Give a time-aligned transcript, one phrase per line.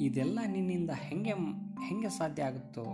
[0.00, 1.30] ಇದೆಲ್ಲ ನಿನ್ನಿಂದ ಹೆಂಗೆ
[1.80, 2.84] ಹೆಂಗೆ ಸಾಧ್ಯ ಆಗುತ್ತೋ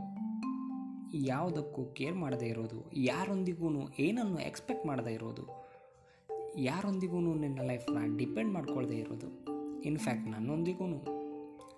[1.15, 5.65] ಯಾವುದಕ್ಕೂ ಕೇರ್ ಮಾಡದೇ ಇರೋದು ಯಾರೊಂದಿಗೂ ಏನನ್ನು ಎಕ್ಸ್ಪೆಕ್ಟ್ ಮಾಡದೇ ಇರೋದು
[6.59, 9.45] ಯಾರೊಂದಿಗೂ ನಿನ್ನ ಲೈಫ್ನ ಡಿಪೆಂಡ್ ಮಾಡ್ಕೊಳ್ದೇ ಇರೋದು.
[9.83, 11.05] ಇನ್ಫ್ಯಾಕ್ಟ್ ನನ್ನೊಂದಿಗೂ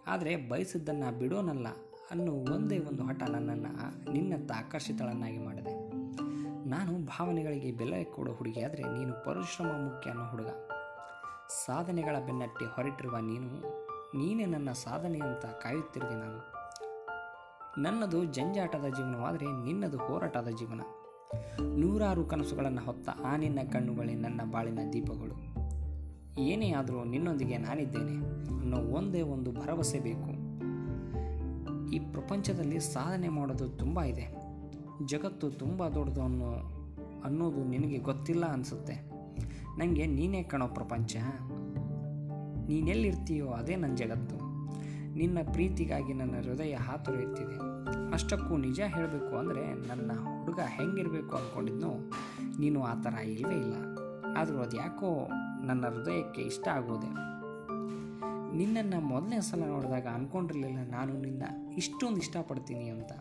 [0.06, 1.66] ಆದರೆ ಬಯಸಿದ್ದನ್ನು ಬಿಡೋನಲ್ಲ
[2.10, 5.74] ಅನ್ನೋ ಒಂದೇ ಒಂದು ಹಠ ನನ್ನನ್ನು ನಿನ್ನತ್ತ ಆಕರ್ಷಿತಳನ್ನಾಗಿ ಮಾಡಿದೆ.
[6.68, 10.48] ನಾನು ಭಾವನೆಗಳಿಗೆ ಬೆಲೆ ಕೊಡೋ ಹುಡುಗಿ ಆದರೆ ನೀನು ಪರಿಶ್ರಮ ಮುಖ್ಯ ಅನ್ನೋ ಹುಡುಗ.
[11.66, 13.85] ಸಾಧನೆಗಳ ಬೆನ್ನಟ್ಟಿ ಹೊರಟಿರುವ ನೀನು
[14.16, 16.56] ನೀನೇ ನನ್ನ ಸಾಧನೆ ಅಂತ ಕಾಯುತ್ತಿರುವೆ ನಾನು.
[17.82, 20.80] ನನ್ನದು ಜಂಜಾಟದ ಜೀವನವಾದರೆ ನಿನ್ನದು ಹೋರಾಟದ ಜೀವನ.
[21.76, 25.66] ನೂರಾರು ಕನಸುಗಳನ್ನು ಹೊತ್ತ ಆ ನಿನ್ನ ಕಣ್ಣುಗಳೇ ನನ್ನ ಬಾಳಿನ ದೀಪಗಳು.
[26.38, 28.16] ಏನೇ ಆದರೂ ನಿನ್ನೊಂದಿಗೆ ನಾನಿದ್ದೇನೆ
[28.60, 30.46] ಅನ್ನೋ ಒಂದೇ ಒಂದು ಭರವಸೆ ಬೇಕು.
[31.90, 34.36] ಈ ಪ್ರಪಂಚದಲ್ಲಿ ಸಾಧನೆ ಮಾಡೋದು ತುಂಬ ಇದೆ.
[35.06, 36.52] ಜಗತ್ತು ತುಂಬ ದೊಡ್ಡದು ಅನ್ನೋ,
[37.24, 38.94] ಅನ್ನೋದು ನಿನಗೆ ಗೊತ್ತಿಲ್ಲ ಅನಿಸುತ್ತೆ.
[39.78, 41.16] ನನಗೆ ನೀನೇ ಕಾಣೋ ಪ್ರಪಂಚ.
[42.68, 44.36] ನೀನೆಲ್ಲಿರ್ತೀಯೋ ಅದೇ ನನ್ನ ಜಗತ್ತು.
[45.14, 47.56] ನಿನ್ನ ಪ್ರೀತಿಗಾಗಿ ನನ್ನ ಹೃದಯ ಹಾತೊರೆಯುತ್ತಿದೆ.
[48.12, 52.10] ಅಷ್ಟಕ್ಕೂ ನಿಜ ಹೇಳಬೇಕು ಅಂದರೆ ನನ್ನ ಹುಡುಗ ಹೆಂಗಿರಬೇಕು ಅಂದ್ಕೊಂಡಿದ್ನೋ
[52.60, 53.74] ನೀನು ಆ ಥರ ಇಲ್ಲವೇ ಇಲ್ಲ.
[54.36, 55.28] ಆದರೂ ಅದು ಯಾಕೋ
[55.64, 57.26] ನನ್ನ ಹೃದಯಕ್ಕೆ ಇಷ್ಟ ಆಗೋದೆ.
[58.56, 61.42] ನಿನ್ನನ್ನು ಮೊದಲನೇ ಸಲ ನೋಡಿದಾಗ ಅಂದ್ಕೊಂಡಿರಲಿಲ್ಲ ನಾನು ನಿನ್ನ
[61.76, 63.12] ಇಷ್ಟೊಂದು ಇಷ್ಟಪಡ್ತೀನಿ ಅಂತ.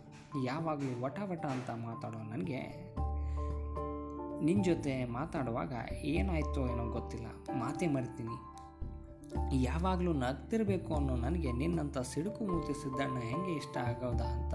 [0.44, 2.62] ಯಾವಾಗಲೂ ವಟ ವಟ ಅಂತ ಮಾತಾಡೋ ನನಗೆ.
[4.46, 7.26] ನಿನ್ನ ಜೊತೆ ಮಾತಾಡುವಾಗ ಏನಾಯ್ತೋ ಏನೋ ಗೊತ್ತಿಲ್ಲ.
[7.54, 8.55] ಮಾತೇ ಮರಿತೀನಿ.
[9.54, 14.54] ಯಾವಾಗಲೂ ನಗ್ತಿರಬೇಕು ಅನ್ನೋ ನನಗೆ ನಿನ್ನಂಥ ಸಿಡುಕು ಮೂತಿ ಸಿದ್ದಣ್ಣ ಹೆಂಗೆ ಇಷ್ಟ ಆಗೋದಾ ಅಂತ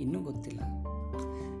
[0.00, 0.60] ಇನ್ನೂ ಗೊತ್ತಿಲ್ಲ.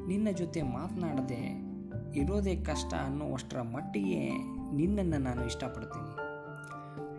[0.06, 1.74] ನಿನ್ನ ಜೊತೆ ಮಾತನಾಡದೆ
[2.16, 4.28] ಇರೋದೇ ಕಷ್ಟ ಅನ್ನುವಷ್ಟರ ಮಟ್ಟಿಗೆ
[4.76, 6.24] ನಿನ್ನನ್ನು ನಾನು ಇಷ್ಟಪಡ್ತೀನಿ.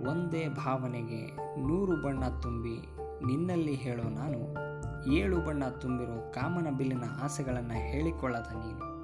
[0.10, 1.36] ಒಂದೇ ಭಾವನೆಗೆ
[1.68, 2.78] ನೂರು ಬಣ್ಣ ತುಂಬಿ
[3.26, 4.40] ನಿನ್ನಲ್ಲಿ ಹೇಳೋ ನಾನು,
[5.14, 8.96] ಏಳು ಬಣ್ಣ ತುಂಬಿರೋ ಕಾಮನ ಬಿಲ್ಲಿನ ಆಸೆಗಳನ್ನು ಹೇಳಿಕೊಳ್ಳದ ನೀನು.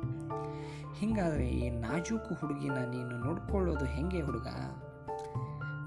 [0.94, 4.47] ಹಿಂಗಾದರೆ ಈ ನಾಜೂಕು ಹುಡುಗಿನ ನೀನು ನೋಡ್ಕೊಳ್ಳೋದು ಹೆಂಗೆ ಹುಡುಗ?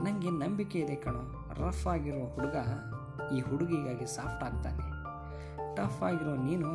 [0.05, 1.48] ನನಗೆ ನಂಬಿಕೆ ಇದೆ ಕಣೋ.
[1.66, 2.56] ರಫ್ ಆಗಿರೋ ಹುಡುಗ
[3.37, 4.94] ಈ ಹುಡುಗಿಗಾಗಿ ಸಾಫ್ಟ್ ಆಗ್ತಾನೆ.
[5.76, 6.69] ಟಫ್ ಆಗಿರೋ ನೀನು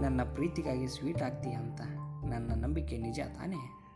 [0.00, 1.80] ನನ್ನ ಪ್ರೀತಿಗಾಗಿ ಸ್ವೀಟ್ ಆಗ್ತೀಯ ಅಂತ.
[2.24, 3.89] ನನ್ನ ನಂಬಿಕೆ ನಿಜ ತಾನೇ?